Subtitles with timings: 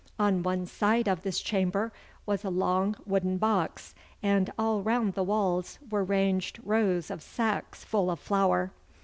[0.17, 1.93] On one side of this chamber
[2.25, 3.93] was a long wooden box,
[4.23, 8.71] and all round the walls were ranged rows of sacks full of flour.